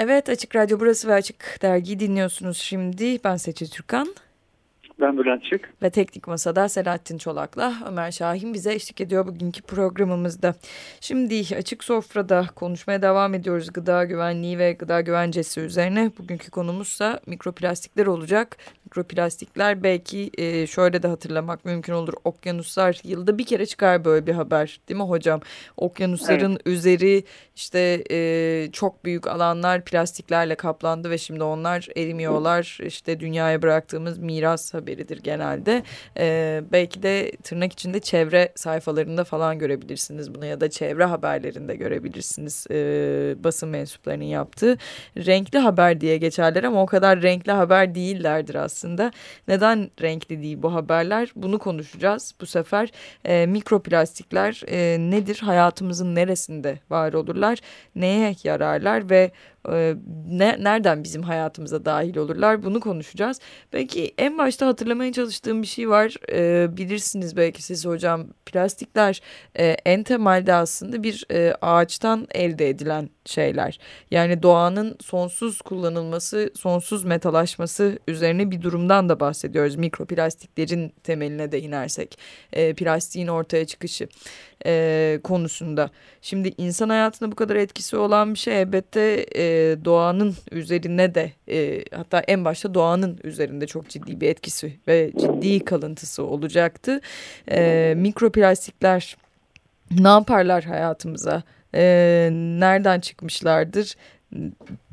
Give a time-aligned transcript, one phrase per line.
[0.00, 3.24] Evet Açık Radyo burası ve Açık Dergi dinliyorsunuz şimdi.
[3.24, 4.14] Ben Seçil Türkan.
[5.00, 5.72] Ben Bülent Çık.
[5.82, 10.54] Ve Teknik Masa'da Selahattin Çolak'la Ömer Şahin bize eşlik ediyor bugünkü programımızda.
[11.00, 16.10] Şimdi Açık Sofra'da konuşmaya devam ediyoruz gıda güvenliği ve gıda güvencesi üzerine.
[16.18, 18.56] Bugünkü konumuzsa mikroplastikler olacak.
[18.84, 22.14] Mikroplastikler belki e, şöyle de hatırlamak mümkün olur.
[22.24, 25.40] Okyanuslar yılda bir kere çıkar böyle bir haber değil mi hocam?
[25.76, 26.66] Okyanusların evet.
[26.66, 27.24] üzeri
[27.56, 32.78] işte e, çok büyük alanlar plastiklerle kaplandı ve şimdi onlar erimiyorlar.
[32.82, 35.82] İşte dünyaya bıraktığımız miras haberidir genelde.
[36.18, 42.66] E, belki de tırnak içinde çevre sayfalarında falan görebilirsiniz bunu ya da çevre haberlerinde görebilirsiniz
[42.70, 42.74] e,
[43.44, 44.78] basın mensuplarının yaptığı.
[45.16, 49.10] Renkli haber diye geçerler ama o kadar renkli haber değillerdir aslında.
[49.48, 51.32] Neden renkli değil bu haberler?
[51.36, 52.88] Bunu konuşacağız bu sefer.
[53.24, 55.40] E, mikroplastikler e, nedir?
[55.44, 57.58] Hayatımızın neresinde var olurlar?
[57.94, 59.30] Neye yararlar ve
[59.72, 59.94] e,
[60.28, 62.62] ne, nereden bizim hayatımıza dahil olurlar?
[62.62, 63.40] Bunu konuşacağız.
[63.72, 66.14] Belki en başta hatırlamaya çalıştığım bir şey var.
[66.32, 68.26] E, bilirsiniz belki siz hocam.
[68.46, 69.20] Plastikler
[69.58, 73.78] e, en temelde aslında bir e, ağaçtan elde edilen şeyler.
[74.10, 79.76] Yani doğanın sonsuz kullanılması, sonsuz metalaşması üzerine bir durumdan da bahsediyoruz.
[79.76, 82.18] Mikroplastiklerin temeline de inersek
[82.52, 84.08] e, plastiğin ortaya çıkışı
[84.66, 85.90] e, konusunda.
[86.22, 91.84] Şimdi insan hayatında bu kadar etkisi olan bir şey elbette e, doğanın üzerine de e,
[91.96, 97.00] hatta en başta doğanın üzerinde çok ciddi bir etkisi ve ciddi kalıntısı olacaktı.
[97.50, 99.16] E, mikroplastikler
[99.90, 101.42] ne yaparlar hayatımıza?
[101.74, 101.82] E,
[102.32, 103.94] nereden çıkmışlardır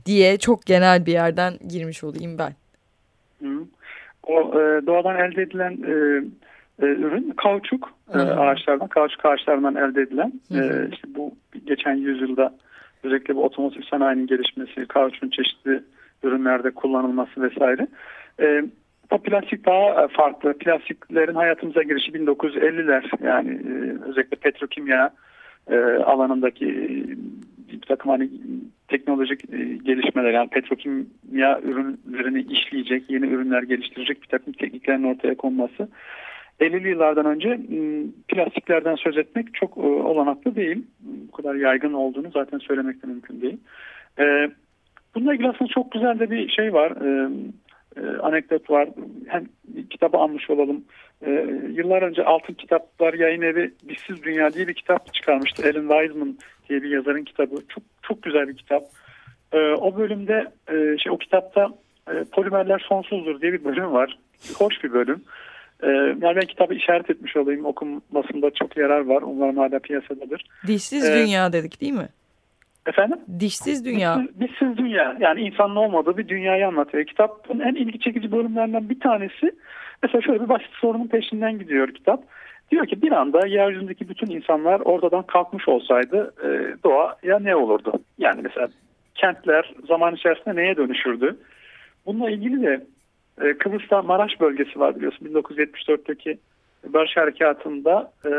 [0.06, 2.54] diye çok genel bir yerden girmiş olayım ben.
[4.24, 5.94] O e, doğadan elde edilen e,
[6.86, 10.34] e, ürün kauçuk e, ağaçlardan, kauçuk ağaçlarından elde edilen.
[10.52, 12.54] E, işte bu geçen yüzyılda
[13.04, 15.84] özellikle bu otomotiv sanayinin gelişmesi, kauçukun çeşitli
[16.24, 17.88] ürünlerde kullanılması vesaire.
[18.40, 18.64] E,
[19.12, 20.58] o plastik daha farklı.
[20.58, 25.14] Plastiklerin hayatımıza girişi 1950'ler yani e, özellikle petrokimya
[25.70, 26.68] e, alanındaki
[27.72, 28.30] bir takım hani
[28.88, 35.90] teknolojik e, gelişmeler yani petrokimya ürünlerini işleyecek, yeni ürünler geliştirecek bir takım tekniklerin ortaya konması
[36.60, 37.60] 50'li yıllardan önce
[38.28, 40.84] plastiklerden söz etmek çok olanaklı değil.
[41.00, 43.58] Bu kadar yaygın olduğunu zaten söylemek de mümkün değil.
[45.16, 46.94] Bununla ilgili aslında çok güzel de bir şey var.
[48.22, 48.90] Anekdot var.
[49.28, 49.46] Hem
[49.90, 50.84] kitabı almış olalım.
[51.70, 55.70] Yıllar önce Altın Kitaplar Yayın Evi Dişsiz Dünya diye bir kitap çıkarmıştı.
[55.70, 56.38] Ellen Wiseman
[56.70, 57.56] diye bir yazarın kitabı.
[57.70, 58.84] Çok çok güzel bir kitap.
[59.78, 60.52] O bölümde
[60.98, 61.70] şey o kitapta
[62.32, 64.18] polimerler sonsuzdur diye bir bölüm var.
[64.58, 65.24] Hoş bir bölüm.
[65.84, 67.66] Ee, yani ben kitabı işaret etmiş olayım.
[67.66, 69.22] Okunmasında çok yarar var.
[69.22, 70.46] Umarım hala piyasadadır.
[70.68, 72.10] Dişsiz ee, dünya dedik değil mi?
[72.86, 73.18] Efendim?
[73.40, 74.20] Dişsiz dünya.
[74.20, 75.18] Dişsiz, dişsiz dünya.
[75.20, 77.06] Yani insanın olmadığı bir dünyayı anlatıyor.
[77.06, 79.52] Kitabın en ilgi çekici bölümlerinden bir tanesi
[80.04, 82.24] mesela şöyle bir basit sorunun peşinden gidiyor kitap.
[82.72, 86.48] Diyor ki bir anda yeryüzündeki bütün insanlar oradan kalkmış olsaydı e,
[86.84, 87.94] doğa ya ne olurdu?
[88.18, 88.68] Yani mesela
[89.16, 91.38] kentler zaman içerisinde neye dönüşürdü?
[92.06, 92.86] Bununla ilgili de
[93.42, 96.38] e, Kıbrıs'ta Maraş bölgesi var biliyorsun 1974'teki
[96.88, 98.32] Barış Harekatı'nda e,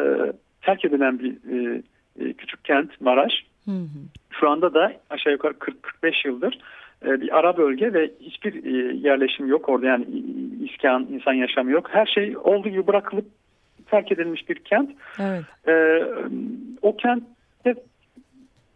[0.62, 1.82] terk edilen bir e,
[2.20, 3.32] e, küçük kent Maraş.
[3.66, 4.00] Hı hı.
[4.40, 6.58] Şu anda da aşağı yukarı 40-45 yıldır
[7.04, 10.06] e, bir ara bölge ve hiçbir e, yerleşim yok orada yani
[10.64, 11.86] iskan, insan yaşamı yok.
[11.90, 13.26] Her şey olduğu gibi bırakılıp
[13.90, 14.90] terk edilmiş bir kent.
[15.20, 15.44] Evet.
[15.68, 16.04] E,
[16.82, 17.74] o kentte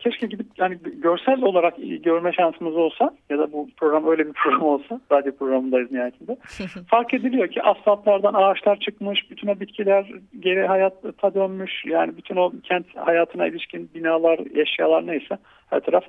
[0.01, 4.63] keşke gidip yani görsel olarak görme şansımız olsa ya da bu program öyle bir program
[4.63, 6.37] olsa radyo programındayız nihayetinde.
[6.87, 11.85] fark ediliyor ki asfaltlardan ağaçlar çıkmış, bütün o bitkiler geri hayata dönmüş.
[11.87, 15.39] Yani bütün o kent hayatına ilişkin binalar, eşyalar neyse
[15.71, 16.05] her taraf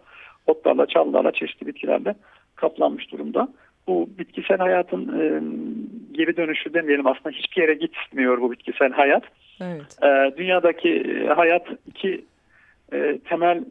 [0.48, 2.16] otlarla, çalılarla, çeşitli bitkilerle
[2.56, 3.48] kaplanmış durumda.
[3.88, 5.26] Bu bitkisel hayatın e,
[6.12, 9.24] geri dönüşü demeyelim aslında hiçbir yere gitmiyor bu bitkisel hayat.
[9.62, 9.98] Evet.
[10.04, 11.04] E, dünyadaki
[11.36, 12.26] hayat iki
[12.94, 13.64] e, temel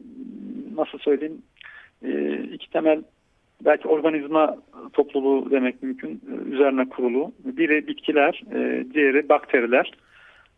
[0.75, 1.41] nasıl söyleyeyim
[2.03, 3.03] e, iki temel
[3.65, 4.57] belki organizma
[4.93, 7.31] topluluğu demek mümkün e, üzerine kurulu.
[7.45, 8.41] Biri bitkiler,
[8.93, 9.91] diğeri bakteriler.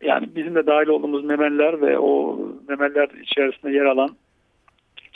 [0.02, 2.38] Yani bizim de dahil olduğumuz memeller ve o
[2.68, 4.10] memeller içerisinde yer alan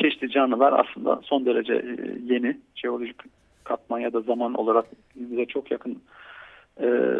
[0.02, 1.84] çeşitli canlılar aslında son derece
[2.24, 3.16] yeni jeolojik
[3.64, 4.84] katman ya da zaman olarak
[5.14, 5.98] bize çok yakın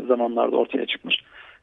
[0.09, 1.17] zamanlarda ortaya çıkmış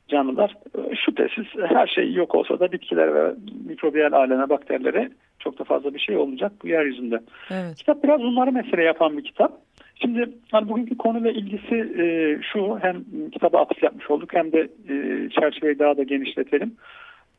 [0.07, 3.36] canlılar e, şüphesiz her şey yok olsa da bitkiler ve
[3.68, 5.10] mikrobiyal aleme bakterilere
[5.40, 7.19] çok da fazla bir şey olmayacak bu yeryüzünde.
[7.52, 7.75] Evet.
[7.75, 9.52] Kitap biraz bunları mesele yapan bir kitap.
[10.02, 12.06] Şimdi hani bugünkü konuyla ilgisi e,
[12.54, 14.60] şu hem kitaba atıf yapmış olduk hem de
[14.90, 16.75] e, çerçeveyi daha da genişletelim.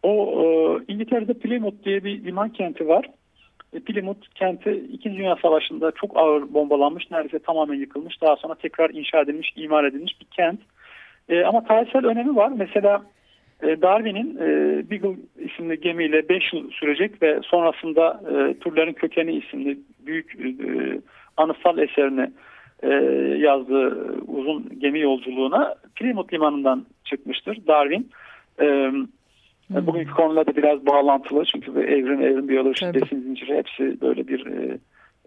[0.03, 0.45] O e,
[0.93, 3.11] İngiltere'de Plymouth diye bir liman kenti var.
[3.87, 5.13] Plymouth kenti 2.
[5.13, 8.23] Dünya Savaşı'nda çok ağır bombalanmış, neredeyse tamamen yıkılmış.
[8.23, 10.61] Daha sonra tekrar inşa edilmiş, imar edilmiş bir kent.
[11.29, 12.53] E, ama tarihsel önemi var.
[12.57, 13.03] Mesela
[13.63, 14.47] e, Darwin'in e,
[14.91, 21.01] Beagle isimli gemiyle 5 yıl sürecek ve sonrasında e, Türlerin Kökeni isimli büyük e,
[21.37, 22.31] anıtsal eserini
[22.83, 22.89] e,
[23.39, 28.11] yazdığı uzun gemi yolculuğuna Plymouth limanından çıkmıştır Darwin.
[28.61, 28.91] E,
[29.69, 29.87] Hmm.
[29.87, 34.79] Bugünkü konular da biraz bağlantılı çünkü evrim, evrim biyoloji, besin zinciri hepsi böyle bir e,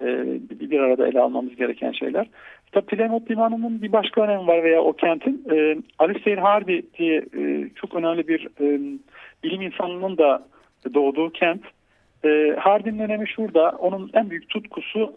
[0.01, 2.27] e, bir arada ele almamız gereken şeyler.
[2.71, 7.69] Tabi Plymouth Limanı'nın bir başka önemi var veya o kentin e, Alistair Harvey diye e,
[7.75, 8.79] çok önemli bir e,
[9.43, 10.43] bilim insanının da
[10.93, 11.61] doğduğu kent.
[12.25, 13.69] E, Harvey'nin önemi şurada.
[13.79, 15.13] Onun en büyük tutkusu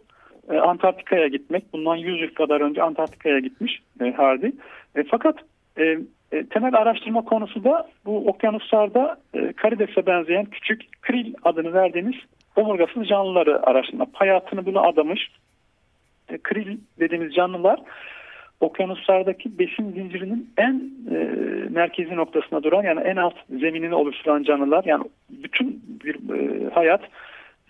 [0.51, 1.73] e, Antarktika'ya gitmek.
[1.73, 4.53] Bundan 100 yıl kadar önce Antarktika'ya gitmiş e, Harvey.
[4.97, 5.37] E, fakat
[5.79, 5.99] e,
[6.33, 12.15] e, temel araştırma konusu da bu okyanuslarda e, karidese benzeyen küçük kril adını verdiğimiz
[12.57, 14.07] omurgasız canlıları araştırma.
[14.13, 15.31] Hayatını buna adamış
[16.39, 17.81] kril dediğimiz canlılar
[18.63, 21.17] okyanuslardaki besin zincirinin en e,
[21.71, 27.01] merkezi noktasına duran yani en alt zeminini oluşturan canlılar yani bütün bir e, hayat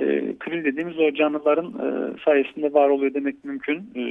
[0.00, 3.90] e, kril dediğimiz o canlıların e, sayesinde var oluyor demek mümkün.
[3.94, 4.02] E,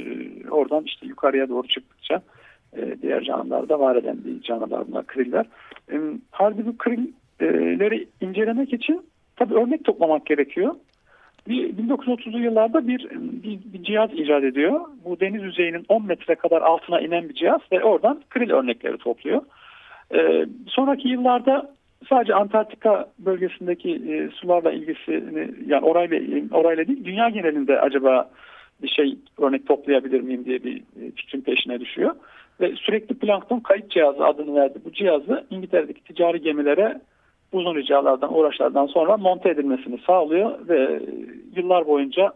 [0.49, 2.21] oradan işte yukarıya doğru çıktıkça
[2.77, 5.45] e, diğer canlılarda var eden bir canlılar bunlar kriller.
[5.91, 5.95] E,
[6.31, 9.05] halbuki bu krilleri incelemek için
[9.35, 10.75] tabii örnek toplamak gerekiyor.
[11.47, 13.09] 1930'lu yıllarda bir,
[13.43, 14.81] bir, bir cihaz icat ediyor.
[15.05, 19.41] Bu deniz yüzeyinin 10 metre kadar altına inen bir cihaz ve oradan kril örnekleri topluyor.
[20.13, 21.73] Ee, sonraki yıllarda
[22.09, 26.19] sadece Antarktika bölgesindeki e, sularla ilgisini yani orayla,
[26.51, 28.29] orayla değil dünya genelinde acaba
[28.83, 32.15] bir şey örnek toplayabilir miyim diye bir e, fikrin peşine düşüyor.
[32.61, 34.79] Ve sürekli plankton kayıt cihazı adını verdi.
[34.85, 37.01] Bu cihazı İngiltere'deki ticari gemilere
[37.51, 41.01] uzun ricalardan, uğraşlardan sonra monte edilmesini sağlıyor ve
[41.55, 42.33] yıllar boyunca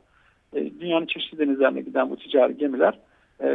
[0.54, 3.00] e, dünyanın çeşitli denizlerine giden bu ticari gemiler
[3.40, 3.46] e,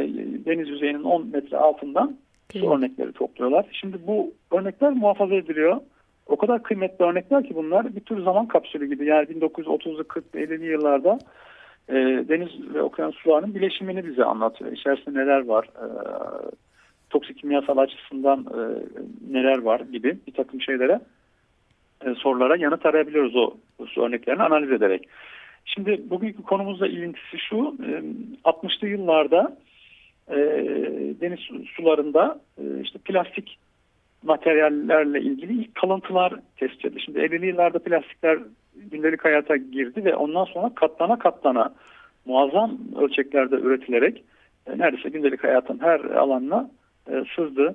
[0.47, 2.17] deniz yüzeyinin 10 metre altından
[2.53, 3.67] su örnekleri topluyorlar.
[3.73, 5.81] Şimdi bu örnekler muhafaza ediliyor.
[6.27, 9.07] O kadar kıymetli örnekler ki bunlar bir tür zaman kapsülü gibi.
[9.07, 11.19] Yani 1930'lu 40'lı 50'li yıllarda
[11.89, 11.95] e,
[12.29, 14.73] deniz ve okyanus sularının bileşimini bize anlatıyor.
[14.73, 15.87] İçerisinde neler var, e,
[17.11, 18.61] toksik kimyasal açısından e,
[19.33, 21.01] neler var gibi bir takım şeylere
[22.07, 23.55] e, sorulara yanıt arayabiliyoruz o,
[23.97, 25.09] örneklerini analiz ederek.
[25.65, 28.03] Şimdi bugünkü konumuzla ilintisi şu, e,
[28.45, 29.57] 60'lı yıllarda
[30.29, 30.37] e,
[31.21, 31.41] deniz
[31.77, 33.59] sularında e, işte plastik
[34.23, 37.01] materyallerle ilgili ilk kalıntılar tespit edildi.
[37.05, 38.39] Şimdi 50'li yıllarda plastikler
[38.75, 41.75] gündelik hayata girdi ve ondan sonra katlana katlana
[42.25, 44.25] muazzam ölçeklerde üretilerek
[44.67, 46.71] e, neredeyse gündelik hayatın her alanına
[47.11, 47.75] e, sızdı.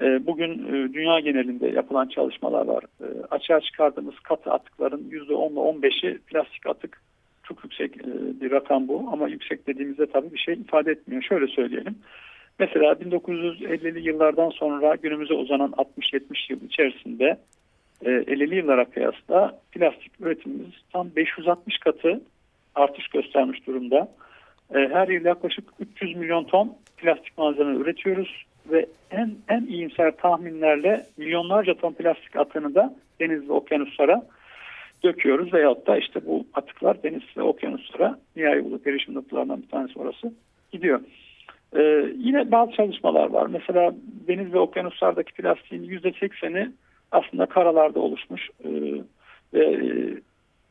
[0.00, 2.84] E, bugün e, dünya genelinde yapılan çalışmalar var.
[3.00, 7.00] E, açığa çıkardığımız katı atıkların %10 ile %15'i plastik atık.
[7.42, 8.06] Çok yüksek
[8.40, 11.22] bir rakam bu ama yüksek dediğimizde tabii bir şey ifade etmiyor.
[11.22, 11.94] Şöyle söyleyelim.
[12.58, 17.36] Mesela 1950'li yıllardan sonra günümüze uzanan 60-70 yıl içerisinde
[18.04, 22.20] 50'li yıllara kıyasla plastik üretimimiz tam 560 katı
[22.74, 24.08] artış göstermiş durumda.
[24.72, 31.74] Her yıl yaklaşık 300 milyon ton plastik malzeme üretiyoruz ve en en iyimser tahminlerle milyonlarca
[31.74, 34.22] ton plastik atığını da deniz ve okyanuslara
[35.04, 39.98] döküyoruz veyahut da işte bu atıklar deniz ve okyanuslara nihai bulut erişim noktalarından bir tanesi
[39.98, 40.32] orası
[40.72, 41.00] gidiyor.
[41.76, 43.46] Ee, yine bazı çalışmalar var.
[43.46, 43.94] Mesela
[44.28, 46.70] deniz ve okyanuslardaki plastiğin yüzde sekseni
[47.12, 48.70] aslında karalarda oluşmuş ee,
[49.54, 50.12] e,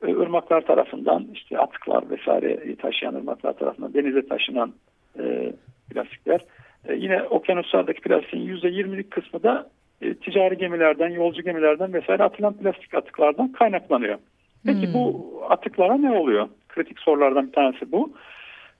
[0.04, 4.74] ırmaklar tarafından işte atıklar vesaire taşıyan ırmaklar tarafından denize taşınan
[5.20, 5.54] e,
[5.90, 6.42] plastikler
[6.88, 9.70] e, yine okyanuslardaki plastiğin %20'lik kısmı da
[10.02, 14.18] e, ticari gemilerden, yolcu gemilerden vesaire atılan plastik atıklardan kaynaklanıyor.
[14.66, 14.94] Peki hmm.
[14.94, 16.50] bu atıklara ne oluyor?
[16.70, 18.14] Kritik sorulardan bir tanesi bu.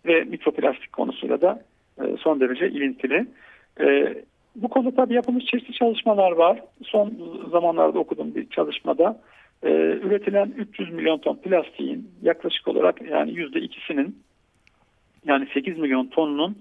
[0.06, 1.64] Ve mikroplastik konusuyla da
[2.02, 3.28] e, son derece ilintili.
[3.80, 4.16] E,
[4.56, 6.60] bu konuda tabii yapılmış çeşitli çalışmalar var.
[6.84, 7.14] Son
[7.52, 9.20] zamanlarda okuduğum bir çalışmada
[9.64, 9.70] e,
[10.02, 14.16] üretilen 300 milyon ton plastiğin yaklaşık olarak yani %2'sinin
[15.26, 16.56] yani 8 milyon tonunun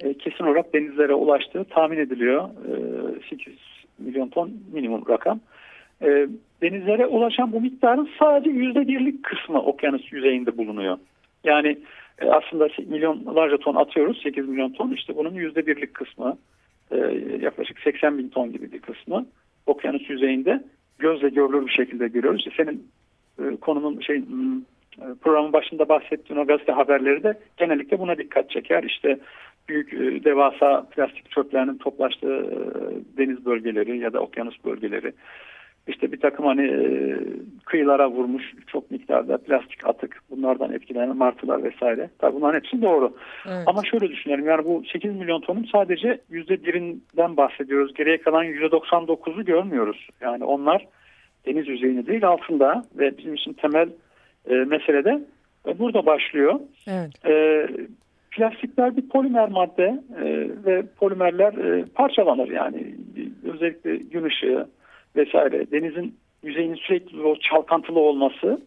[0.00, 2.48] e, kesin olarak denizlere ulaştığı tahmin ediliyor.
[2.48, 3.54] E, 8
[3.98, 5.40] milyon ton minimum rakam.
[6.02, 6.28] E,
[6.62, 10.98] denizlere ulaşan bu miktarın sadece yüzde birlik kısmı okyanus yüzeyinde bulunuyor.
[11.44, 11.78] Yani
[12.18, 16.38] e, aslında milyonlarca ton atıyoruz 8 milyon ton işte bunun yüzde birlik kısmı
[16.90, 16.96] e,
[17.40, 19.26] yaklaşık 80 bin ton gibi bir kısmı
[19.66, 20.64] okyanus yüzeyinde
[20.98, 22.46] gözle görülür bir şekilde görüyoruz.
[22.46, 22.86] İşte senin
[23.38, 28.82] e, konunun şey e, programın başında bahsettiğin o gazete haberleri de genellikle buna dikkat çeker.
[28.82, 29.18] İşte
[29.68, 32.56] büyük e, devasa plastik çöplerinin toplaştığı e,
[33.18, 35.12] deniz bölgeleri ya da okyanus bölgeleri
[35.86, 37.16] işte bir takım hani e,
[37.64, 42.10] kıyılara vurmuş çok miktarda plastik atık bunlardan etkilenen martılar vesaire.
[42.18, 43.16] Tabii bunların hepsi doğru.
[43.46, 43.62] Evet.
[43.66, 47.94] Ama şöyle düşünelim yani bu 8 milyon tonun sadece %1'inden bahsediyoruz.
[47.94, 50.08] Geriye kalan %99'u görmüyoruz.
[50.20, 50.86] Yani onlar
[51.46, 53.88] deniz yüzeyinde değil altında ve bizim için temel
[54.50, 55.20] e, mesele de
[55.68, 56.60] e, burada başlıyor.
[56.86, 57.26] Evet.
[57.26, 57.66] E,
[58.34, 60.24] plastikler bir polimer madde e,
[60.64, 62.94] ve polimerler e, parçalanır yani
[63.52, 64.68] özellikle gün ışığı
[65.16, 68.60] vesaire denizin yüzeyinin sürekli o çalkantılı olması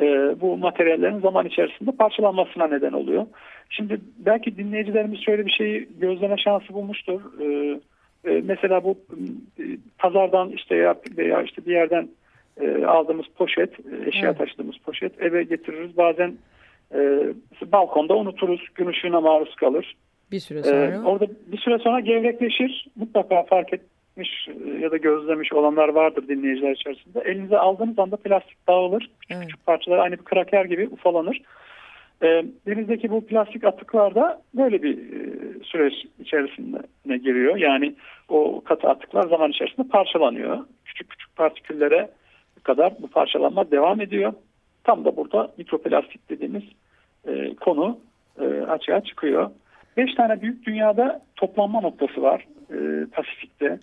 [0.00, 0.06] e,
[0.40, 3.26] bu materyallerin zaman içerisinde parçalanmasına neden oluyor.
[3.70, 7.20] Şimdi belki dinleyicilerimiz şöyle bir şeyi gözleme şansı bulmuştur.
[7.40, 7.80] E,
[8.24, 8.98] e, mesela bu
[9.58, 9.64] e,
[9.98, 12.08] pazardan işte ya, veya işte bir yerden
[12.60, 14.38] e, aldığımız poşet, e, eşya evet.
[14.38, 15.96] taşıdığımız poşet eve getiririz.
[15.96, 16.34] Bazen
[16.94, 17.32] e,
[17.72, 19.96] balkonda unuturuz, gün ışığına maruz kalır.
[20.30, 20.76] Bir süre sonra.
[20.76, 22.88] E, orada bir süre sonra gevrekleşir.
[22.96, 27.20] Mutlaka fark etmiş e, ya da gözlemiş olanlar vardır dinleyiciler içerisinde.
[27.20, 29.00] Elinize aldığınız anda plastik dağılır.
[29.00, 29.42] Küçük evet.
[29.42, 31.42] küçük parçalar aynı bir kraker gibi ufalanır.
[32.22, 37.56] E, denizdeki bu plastik atıklar da böyle bir e, süreç içerisine giriyor.
[37.56, 37.94] Yani
[38.28, 40.58] o katı atıklar zaman içerisinde parçalanıyor.
[40.84, 42.10] Küçük küçük partiküllere
[42.62, 44.32] kadar bu parçalanma devam ediyor.
[44.84, 46.62] Tam da burada mikroplastik dediğimiz
[47.28, 47.98] e, konu
[48.40, 49.50] e, açığa çıkıyor.
[49.96, 53.78] Beş tane büyük dünyada toplanma noktası var e, Pasifik'te.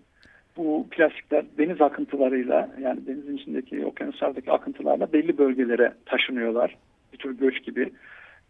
[0.58, 6.76] Bu plastikler deniz akıntılarıyla yani denizin içindeki okyanuslardaki akıntılarla belli bölgelere taşınıyorlar.
[7.14, 7.92] Bir tür göç gibi.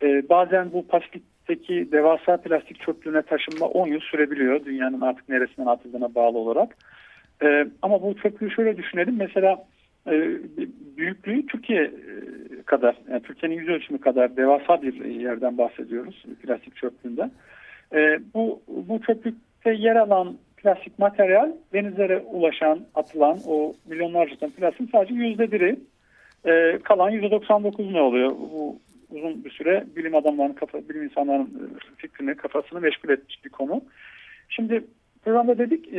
[0.01, 4.65] E, bazen bu Pasifik'teki devasa plastik çöplüğüne taşınma 10 yıl sürebiliyor.
[4.65, 6.77] Dünyanın artık neresinden atıldığına bağlı olarak.
[7.43, 9.15] E, ama bu çöplüğü şöyle düşünelim.
[9.17, 9.65] Mesela
[10.97, 11.91] büyüklüğü Türkiye e,
[12.65, 17.29] kadar, yani Türkiye'nin yüz ölçümü kadar devasa bir yerden bahsediyoruz plastik çöplüğünde.
[17.93, 24.89] E, bu, bu çöplükte yer alan plastik materyal denizlere ulaşan, atılan o milyonlarca ton plastik
[24.91, 25.79] sadece yüzde biri.
[26.83, 28.29] kalan yüzde 99 ne oluyor?
[28.29, 28.79] Bu
[29.11, 33.81] uzun bir süre bilim adamlarının, kafa, bilim insanlarının fikrini, kafasını meşgul etmiş bir konu.
[34.49, 34.83] Şimdi
[35.23, 35.89] programda dedik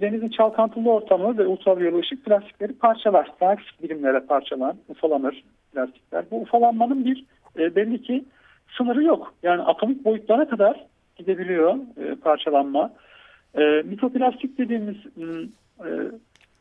[0.00, 3.32] denizin çalkantılı ortamı ve ultraviyole ışık plastikleri parçalar.
[3.40, 6.24] Daha küçük birimlere parçalan, ufalanır plastikler.
[6.30, 7.24] Bu ufalanmanın bir
[7.58, 8.24] e, belli ki
[8.76, 9.34] sınırı yok.
[9.42, 10.86] Yani atomik boyutlara kadar
[11.16, 12.90] gidebiliyor e, parçalanma.
[13.54, 15.24] E, mikroplastik dediğimiz e,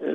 [0.02, 0.08] e,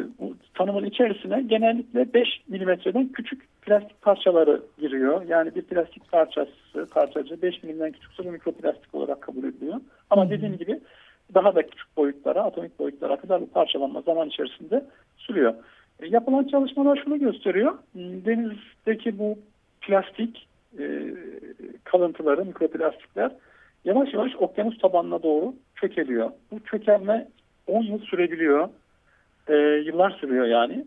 [0.55, 5.23] tanımın içerisine genellikle 5 milimetreden küçük plastik parçaları giriyor.
[5.29, 9.81] Yani bir plastik parçası, parçacı 5 milimden küçükse mikroplastik olarak kabul ediliyor.
[10.11, 10.81] Ama dediğim gibi
[11.35, 14.85] daha da küçük boyutlara, atomik boyutlara kadar bu parçalanma zaman içerisinde
[15.17, 15.55] sürüyor.
[16.01, 17.79] E, yapılan çalışmalar şunu gösteriyor.
[17.93, 19.39] Hmm, denizdeki bu
[19.81, 20.49] plastik
[20.79, 21.15] e,
[21.85, 23.33] kalıntıları, mikroplastikler
[23.85, 26.31] yavaş yavaş okyanus tabanına doğru çökeliyor.
[26.51, 27.29] Bu çökelme
[27.67, 28.69] 10 yıl sürebiliyor.
[29.49, 29.55] E,
[29.87, 30.85] yıllar sürüyor yani.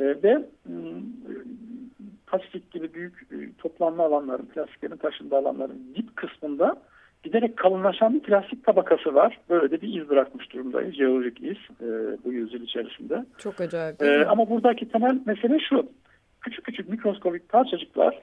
[0.00, 1.02] E, ve hmm,
[2.26, 6.76] Pasifik gibi büyük e, toplanma alanların, plastiklerin taşındığı alanların dip kısmında
[7.22, 9.38] giderek kalınlaşan bir plastik tabakası var.
[9.50, 10.94] Böyle de bir iz bırakmış durumdayız.
[10.94, 11.86] Jeolojik iz e,
[12.24, 13.24] bu yüzyıl içerisinde.
[13.38, 14.02] Çok acayip.
[14.02, 15.86] E, ama buradaki temel mesele şu.
[16.40, 18.20] Küçük küçük mikroskobik parçacıklar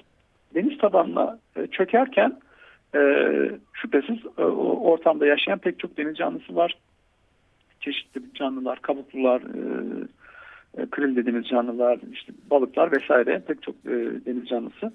[0.55, 2.39] deniz tabanına e, çökerken
[2.95, 2.99] e,
[3.73, 6.77] şüphesiz e, o ortamda yaşayan pek çok deniz canlısı var.
[7.79, 9.61] Çeşitli canlılar, kabuklular, e,
[10.81, 13.91] e, kril dediğimiz canlılar, işte balıklar vesaire pek çok e,
[14.25, 14.93] deniz canlısı.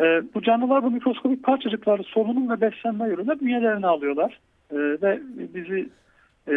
[0.00, 4.40] E, bu canlılar bu mikroskobik parçacıkları solunum ve beslenme yoluyla bünyelerine alıyorlar.
[4.70, 5.20] E, ve
[5.54, 5.88] bizi
[6.48, 6.54] e,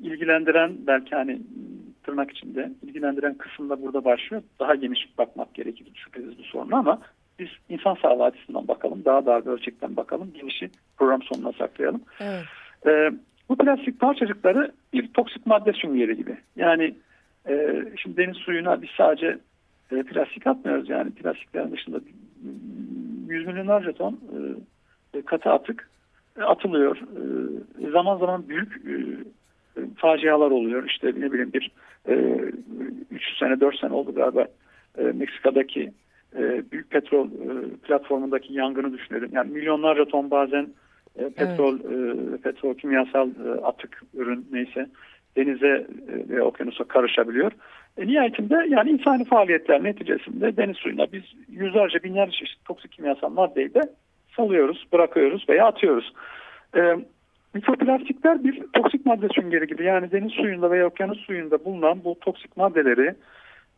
[0.00, 1.40] ilgilendiren belki hani
[2.02, 4.42] tırnak içinde ilgilendiren kısımda burada başlıyor.
[4.60, 7.00] Daha geniş bakmak gerekir şüphesiz bu soruna ama
[7.38, 9.04] biz insan sağlığı açısından bakalım.
[9.04, 10.32] Daha dar bir ölçekten bakalım.
[10.40, 12.02] Genişi program sonuna saklayalım.
[12.20, 12.44] Evet.
[12.86, 13.10] E,
[13.48, 16.36] bu plastik parçacıkları bir toksik madde süngeri gibi.
[16.56, 16.94] Yani
[17.48, 19.38] e, şimdi deniz suyuna biz sadece
[19.92, 20.88] e, plastik atmıyoruz.
[20.88, 22.00] Yani plastiklerin dışında
[23.28, 24.20] yüz milyonlarca ton
[25.14, 25.90] e, katı atık
[26.38, 26.96] e, atılıyor.
[26.96, 28.94] E, zaman zaman büyük e,
[29.96, 30.86] facialar oluyor.
[30.86, 31.72] İşte ne bileyim bir
[32.08, 32.14] e,
[33.10, 34.46] 3 sene 4 sene oldu galiba
[34.98, 35.92] e, Meksika'daki
[36.36, 39.30] e, büyük petrol e, platformundaki yangını düşünelim.
[39.32, 40.68] Yani milyonlarca ton bazen
[41.16, 42.34] e, petrol evet.
[42.34, 44.88] e, petrol kimyasal e, atık ürün neyse
[45.38, 45.86] denize e,
[46.28, 47.52] ve okyanusa karışabiliyor.
[47.98, 53.74] E, nihayetinde yani insani faaliyetler neticesinde deniz suyuna biz yüzlerce binlerce çeşit toksik kimyasal maddeyi
[53.74, 53.80] de
[54.36, 56.12] salıyoruz, bırakıyoruz veya atıyoruz.
[56.76, 56.80] E,
[57.54, 62.56] mikroplastikler bir toksik madde süngeri gibi yani deniz suyunda veya okyanus suyunda bulunan bu toksik
[62.56, 63.14] maddeleri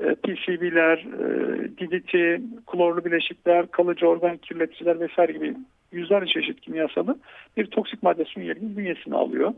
[0.01, 1.29] e, PCB'ler, e,
[1.69, 5.55] DDT, klorlu bileşikler, kalıcı organ kirleticiler vesaire gibi
[5.93, 7.19] yüzlerce çeşit kimyasalı
[7.57, 9.55] bir toksik madde süngerinin bünyesine alıyor.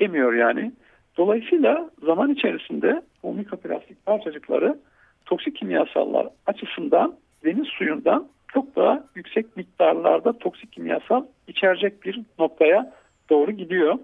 [0.00, 0.72] Emiyor yani.
[1.18, 4.78] Dolayısıyla zaman içerisinde bu mikroplastik parçacıkları
[5.26, 12.94] toksik kimyasallar açısından deniz suyundan çok daha yüksek miktarlarda toksik kimyasal içerecek bir noktaya
[13.30, 13.98] doğru gidiyor.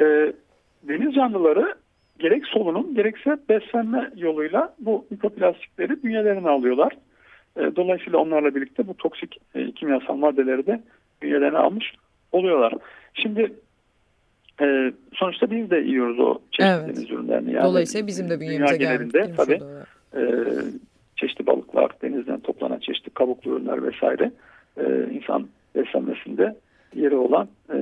[0.00, 0.32] E,
[0.82, 1.74] deniz canlıları
[2.18, 6.92] gerek solunum gerekse beslenme yoluyla bu mikroplastikleri bünyelerine alıyorlar.
[7.56, 10.82] E, dolayısıyla onlarla birlikte bu toksik e, kimyasal maddeleri de
[11.22, 11.94] bünyelerine almış
[12.32, 12.74] oluyorlar.
[13.14, 13.52] Şimdi
[14.60, 16.96] e, sonuçta biz de yiyoruz o çeşitli evet.
[16.96, 17.52] deniz ürünlerini.
[17.52, 19.12] Yani Dolayısıyla bizim de bünyemize gelmiş.
[19.36, 19.60] Tabii,
[20.16, 20.22] e,
[21.16, 24.32] çeşitli balıklar, denizden toplanan çeşitli kabuklu ürünler vesaire
[24.76, 26.56] e, insan beslenmesinde
[26.94, 27.76] yeri olan e,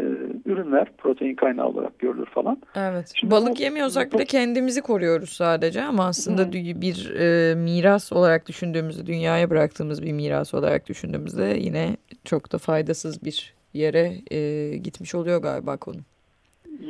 [0.46, 2.62] ürünler protein kaynağı olarak görülür falan.
[2.76, 3.12] Evet.
[3.14, 6.52] Şimdi Balık bu, yemiyorsak bile kendimizi koruyoruz sadece ama aslında hı.
[6.52, 13.24] bir e, miras olarak düşündüğümüzde dünyaya bıraktığımız bir miras olarak düşündüğümüzde yine çok da faydasız
[13.24, 15.98] bir yere e, gitmiş oluyor galiba konu.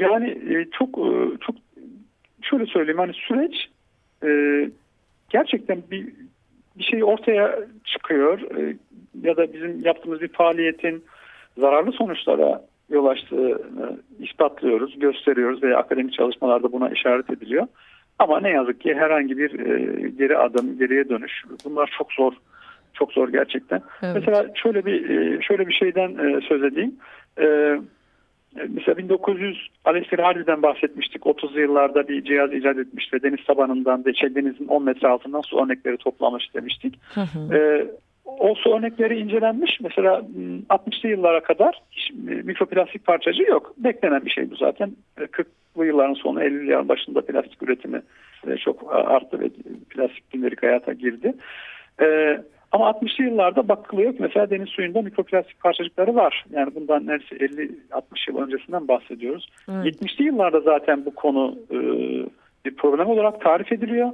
[0.01, 1.57] Yani e, çok e, çok
[2.43, 3.69] şöyle söyleyeyim hani süreç
[4.25, 4.31] e,
[5.31, 6.09] gerçekten bir
[6.79, 8.77] bir şey ortaya çıkıyor e,
[9.23, 11.05] ya da bizim yaptığımız bir faaliyetin
[11.59, 13.59] zararlı sonuçlara yol açtığını
[14.19, 17.67] ispatlıyoruz, gösteriyoruz veya akademik çalışmalarda buna işaret ediliyor.
[18.19, 22.33] Ama ne yazık ki herhangi bir e, geri adım, geriye dönüş bunlar çok zor.
[22.95, 23.83] Çok zor gerçekten.
[24.03, 24.15] Evet.
[24.15, 26.97] Mesela şöyle bir e, şöyle bir şeyden e, söz edeyim.
[27.41, 27.77] E,
[28.55, 31.23] mesela 1900 Alessir Harbi'den bahsetmiştik.
[31.23, 35.41] 30'lu yıllarda bir cihaz icat etmiş ve deniz tabanından ve şey, denizin 10 metre altından
[35.41, 36.95] su örnekleri toplamış demiştik.
[37.15, 37.57] Hı hı.
[37.57, 37.87] E,
[38.25, 39.81] o su örnekleri incelenmiş.
[39.81, 40.23] Mesela
[40.71, 41.83] 60'lı yıllara kadar
[42.45, 43.75] mikroplastik parçacığı yok.
[43.79, 44.93] Beklenen bir şey bu zaten.
[45.19, 48.03] 40'lı yılların sonu 50'li yılların başında plastik üretimi
[48.65, 49.49] çok arttı ve
[49.91, 51.35] plastik günlük hayata girdi.
[52.03, 52.41] Ee,
[52.73, 56.45] ama 60'lı yıllarda bakılıyor ki mesela deniz suyunda mikroplastik parçacıkları var.
[56.51, 57.71] Yani bundan neredeyse 50-60
[58.29, 59.49] yıl öncesinden bahsediyoruz.
[59.73, 60.03] Evet.
[60.03, 61.77] 70'li yıllarda zaten bu konu e,
[62.65, 64.13] bir problem olarak tarif ediliyor.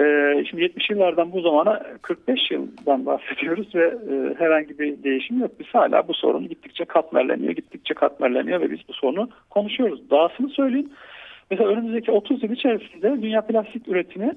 [0.00, 0.04] E,
[0.44, 5.50] şimdi 70 yıllardan bu zamana 45 yıldan bahsediyoruz ve e, herhangi bir değişim yok.
[5.60, 10.10] Biz hala bu sorun gittikçe katmerleniyor, gittikçe katmerleniyor ve biz bu sorunu konuşuyoruz.
[10.10, 10.90] Dahasını söyleyeyim.
[11.50, 14.32] Mesela önümüzdeki 30 yıl içerisinde dünya plastik üretimi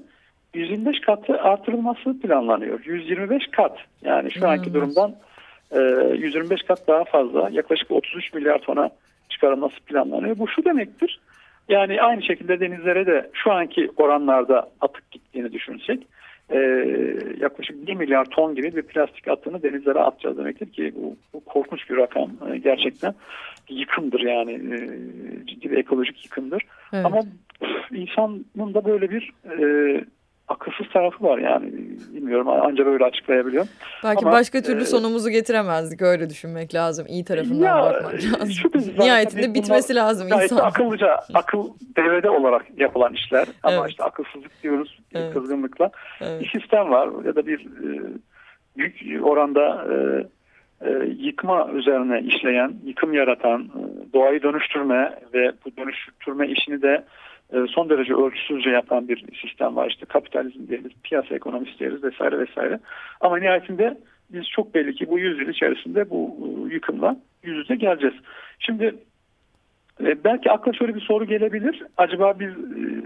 [0.54, 2.80] 125 katı artırılması planlanıyor.
[2.84, 5.14] 125 kat yani şu anki durumdan
[5.72, 5.78] e,
[6.18, 8.90] 125 kat daha fazla yaklaşık 33 milyar tona
[9.28, 10.38] çıkarılması planlanıyor.
[10.38, 11.20] Bu şu demektir.
[11.68, 16.06] Yani aynı şekilde denizlere de şu anki oranlarda atık gittiğini düşünsek
[16.50, 16.58] e,
[17.40, 21.90] yaklaşık 1 milyar ton gibi bir plastik atığını denizlere atacağız demektir ki bu, bu korkunç
[21.90, 23.14] bir rakam e, gerçekten
[23.68, 24.76] yıkımdır yani e,
[25.46, 26.62] ciddi bir ekolojik yıkımdır.
[26.92, 27.06] Evet.
[27.06, 27.20] Ama
[27.90, 30.04] insanın da böyle bir e,
[30.50, 31.72] akılsız tarafı var yani
[32.12, 33.68] bilmiyorum ancak böyle açıklayabiliyorum.
[34.04, 38.94] Belki Ama, başka türlü e, sonumuzu getiremezdik öyle düşünmek lazım iyi tarafından ya, bakmak lazım.
[38.98, 40.42] Nihayetinde bitmesi bunlar, lazım insan.
[40.42, 43.90] Işte akıllıca akıl devrede olarak yapılan işler ama evet.
[43.90, 45.34] işte akılsızlık diyoruz evet.
[45.34, 45.90] kızgınlıkla.
[46.20, 46.40] Evet.
[46.40, 48.00] Bir sistem var ya da bir e,
[48.76, 49.96] büyük oranda e,
[50.86, 57.04] e, yıkma üzerine işleyen, yıkım yaratan, e, doğayı dönüştürme ve bu dönüştürme işini de e,
[57.70, 59.90] son derece ölçüsüzce yapan bir sistem var.
[59.90, 62.80] İşte kapitalizm diyoruz, piyasa ekonomisi diyoruz vesaire vesaire.
[63.20, 63.98] Ama nihayetinde
[64.32, 66.36] biz çok belli ki bu yüzyıl içerisinde bu
[66.70, 68.14] e, yıkımla yüz yüze geleceğiz.
[68.58, 68.94] Şimdi
[70.00, 71.82] e, belki akla şöyle bir soru gelebilir.
[71.96, 72.54] Acaba biz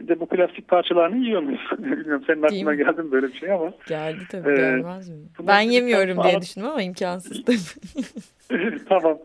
[0.09, 1.61] de bu plastik parçalarını yiyor muyuz?
[1.79, 3.73] Bilmiyorum senin aklına geldi mi böyle bir şey ama.
[3.89, 5.17] Geldi tabii ee, gelmez mi?
[5.41, 8.79] Ben yemiyorum diye düşündüm ama imkansız tabii.
[8.89, 9.19] tamam.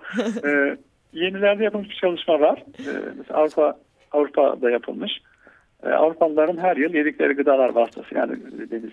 [0.45, 0.77] Ee,
[1.13, 2.63] yenilerde yapılmış bir çalışma var.
[2.79, 3.77] Ee, mesela Avrupa
[4.11, 5.21] Avrupa'da yapılmış.
[5.83, 8.37] E, Avrupalıların her yıl yedikleri gıdalar vasıtası yani
[8.71, 8.91] deniz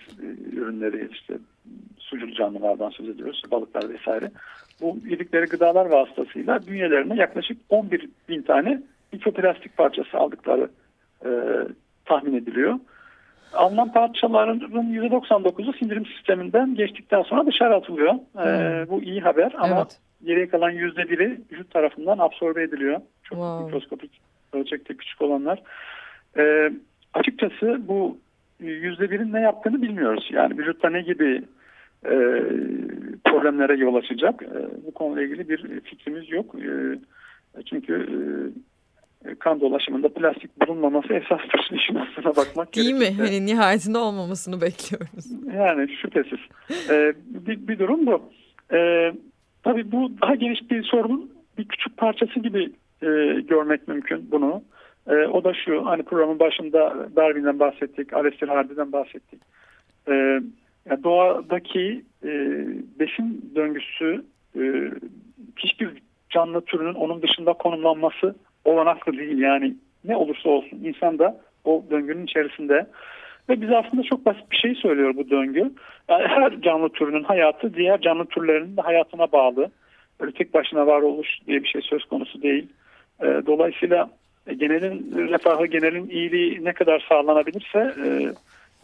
[0.53, 1.33] ürünleri işte
[1.97, 4.31] sucul canlılardan söz ediyoruz balıklar vesaire.
[4.81, 8.81] Bu yedikleri gıdalar vasıtasıyla bünyelerine yaklaşık 11 bin tane
[9.13, 10.69] mikroplastik parçası aldıkları
[11.25, 11.29] e,
[12.05, 12.79] tahmin ediliyor.
[13.53, 18.13] Alınan parçaların %99'u sindirim sisteminden geçtikten sonra dışarı atılıyor.
[18.13, 18.89] E, hmm.
[18.89, 19.99] bu iyi haber ama evet.
[20.23, 23.01] geriye kalan %1'i vücut tarafından absorbe ediliyor.
[23.23, 23.65] Çok wow.
[23.65, 24.21] mikroskopik
[24.57, 25.61] ölçekte küçük olanlar.
[26.37, 26.71] E,
[27.13, 28.17] açıkçası bu
[28.59, 30.29] yüzde birin ne yaptığını bilmiyoruz.
[30.31, 31.43] Yani vücutta ne gibi
[32.05, 32.15] e,
[33.25, 34.43] problemlere yol açacak.
[34.43, 36.55] E, bu konuyla ilgili bir fikrimiz yok.
[36.55, 36.97] E,
[37.65, 37.93] çünkü
[39.25, 43.21] e, kan dolaşımında plastik bulunmaması esastır işin aslına bakmak Değil gerekirse.
[43.21, 43.27] mi?
[43.27, 45.25] Hani nihayetinde olmamasını bekliyoruz.
[45.55, 46.39] Yani şüphesiz.
[46.89, 48.21] E, bir, bir durum bu.
[48.73, 49.11] E,
[49.63, 53.07] tabii bu daha geniş bir sorunun bir küçük parçası gibi e,
[53.41, 54.63] görmek mümkün bunu.
[55.07, 59.41] E, o da şu, hani programın başında Darwin'den bahsettik, Aleister Hardy'den bahsettik.
[60.07, 60.13] E,
[60.89, 62.29] yani doğadaki e,
[62.99, 64.25] besin döngüsü
[64.59, 64.91] e,
[65.55, 65.89] hiçbir
[66.29, 69.37] canlı türünün onun dışında konumlanması olanaklı değil.
[69.37, 72.87] Yani ne olursa olsun insan da o döngünün içerisinde.
[73.49, 75.71] Ve bize aslında çok basit bir şey söylüyor bu döngü.
[76.09, 79.71] Yani her canlı türünün hayatı diğer canlı türlerinin de hayatına bağlı.
[80.19, 82.67] Böyle tek başına varoluş diye bir şey söz konusu değil.
[83.23, 84.09] E, dolayısıyla
[84.57, 88.33] genelin refahı, genelin iyiliği ne kadar sağlanabilirse e,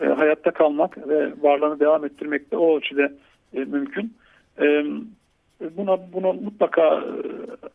[0.06, 3.12] e, hayatta kalmak ve varlığını devam ettirmek de o ölçüde
[3.54, 4.14] e, mümkün.
[4.62, 4.84] E,
[5.78, 7.04] buna buna mutlaka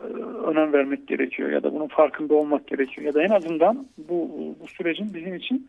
[0.00, 0.04] e,
[0.46, 4.66] önem vermek gerekiyor ya da bunun farkında olmak gerekiyor ya da en azından bu bu
[4.66, 5.68] sürecin bizim için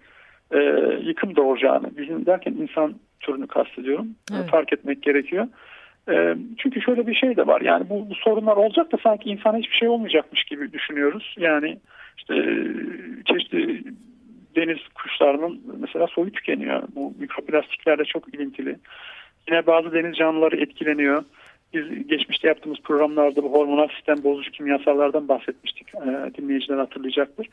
[0.52, 0.60] e,
[1.02, 4.50] yıkım doğuracağını, bizim derken insan türünü kastediyorum, evet.
[4.50, 5.48] fark etmek gerekiyor.
[6.10, 9.58] E, çünkü şöyle bir şey de var yani bu, bu sorunlar olacak da sanki insana
[9.58, 11.36] hiçbir şey olmayacakmış gibi düşünüyoruz.
[11.40, 11.78] Yani
[12.18, 12.34] işte
[13.26, 13.84] çeşitli
[14.56, 16.84] deniz kuşlarının mesela soyu tükeniyor.
[16.96, 18.76] Bu mikroplastiklerle çok ilintili.
[19.50, 21.24] Yine bazı deniz canlıları etkileniyor.
[21.74, 25.88] Biz geçmişte yaptığımız programlarda bu hormonal sistem bozucu kimyasallardan bahsetmiştik.
[25.96, 27.48] E, dinleyiciler hatırlayacaktır.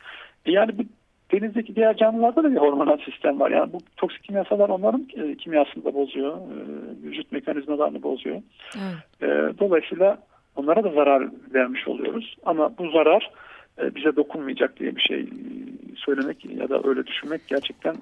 [0.45, 0.83] E yani bu
[1.31, 3.51] denizdeki diğer canlılarda da bir hormonal sistem var.
[3.51, 6.37] Yani bu toksik kimyasallar onların e, kimyasını da bozuyor.
[6.37, 6.57] E,
[7.03, 8.41] vücut mekanizmalarını bozuyor.
[8.75, 9.21] Evet.
[9.21, 10.17] E, dolayısıyla
[10.55, 12.35] onlara da zarar vermiş oluyoruz.
[12.45, 13.31] Ama bu zarar
[13.95, 15.29] bize dokunmayacak diye bir şey
[15.95, 17.95] söylemek ya da öyle düşünmek gerçekten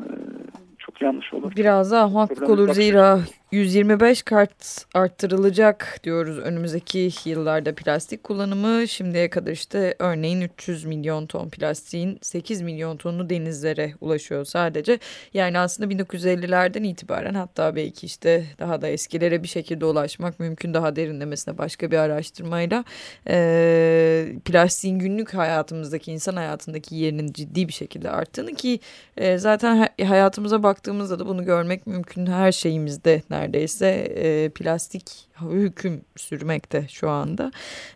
[0.85, 1.51] çok yanlış olur.
[1.55, 3.19] Biraz daha haklılık olur zira
[3.51, 8.87] 125 kart arttırılacak diyoruz önümüzdeki yıllarda plastik kullanımı.
[8.87, 14.99] Şimdiye kadar işte örneğin 300 milyon ton plastiğin 8 milyon tonu denizlere ulaşıyor sadece.
[15.33, 20.95] Yani aslında 1950'lerden itibaren hatta belki işte daha da eskilere bir şekilde ulaşmak mümkün daha
[20.95, 22.83] derinlemesine başka bir araştırmayla
[23.27, 28.79] e, plastiğin günlük hayatımızdaki insan hayatındaki yerinin ciddi bir şekilde arttığını ki
[29.17, 36.87] e, zaten hayatımıza baktığımızda da bunu görmek mümkün her şeyimizde neredeyse e, plastik hüküm sürmekte
[36.89, 37.51] şu anda.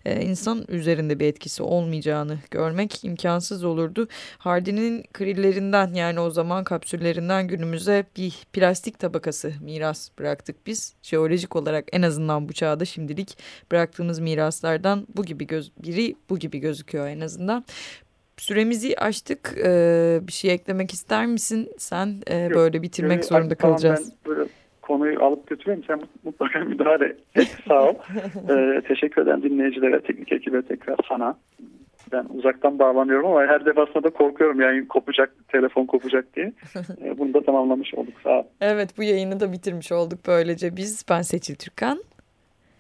[0.06, 4.08] E, insan üzerinde bir etkisi olmayacağını görmek imkansız olurdu.
[4.38, 10.94] Hardy'nin krillerinden yani o zaman kapsüllerinden günümüze bir plastik tabakası miras bıraktık biz.
[11.02, 13.38] Jeolojik olarak en azından bu çağda şimdilik
[13.72, 17.66] bıraktığımız miraslardan bu gibi göz biri bu gibi gözüküyor en azından.
[18.42, 19.56] Süremizi açtık.
[19.66, 21.70] Ee, bir şey eklemek ister misin?
[21.78, 24.14] Sen e, Yok, böyle bitirmek yani, zorunda kalacağız.
[24.26, 24.50] Ben böyle
[24.82, 25.84] konuyu alıp götüreyim.
[25.88, 27.58] Sen mutlaka müdahale et.
[27.68, 27.94] Sağ ol.
[28.50, 31.38] ee, teşekkür eden dinleyicilere, teknik ekibe tekrar sana.
[32.12, 36.54] Ben uzaktan bağlanıyorum ama her defasında da korkuyorum yani kopacak, telefon kopacak diye.
[37.04, 38.14] Ee, bunu da tamamlamış olduk.
[38.24, 38.44] Sağ ol.
[38.62, 40.78] Evet bu yayını da bitirmiş olduk böylece.
[40.78, 42.04] Biz ben Seçil Türkan.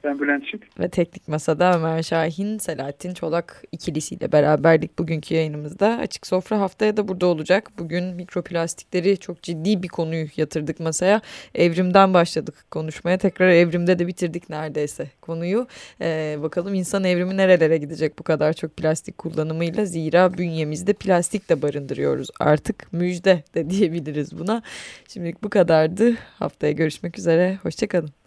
[0.04, 0.80] Ben Bülent Şık.
[0.80, 5.98] Ve Teknik Masa'da Ömer Şahin, Selahattin Çolak ikilisiyle beraberdik bugünkü yayınımızda.
[5.98, 7.72] Açık Sofra haftaya da burada olacak.
[7.80, 11.22] Bugün mikroplastikleri çok ciddi bir konuyu yatırdık masaya.
[11.56, 13.18] Evrimden başladık konuşmaya.
[13.18, 15.68] Tekrar evrimde de bitirdik neredeyse konuyu.
[16.02, 19.86] Ee, bakalım insan evrimi nerelere gidecek bu kadar çok plastik kullanımıyla.
[19.86, 22.28] Zira bünyemizde plastik de barındırıyoruz.
[22.40, 24.62] Artık müjde de diyebiliriz buna.
[25.08, 26.16] Şimdilik bu kadardı.
[26.40, 27.60] Haftaya görüşmek üzere.
[27.64, 28.19] Hoşçakalın.